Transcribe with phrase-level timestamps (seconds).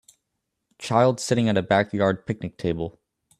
[0.79, 2.99] Child sitting at a backyard picnic table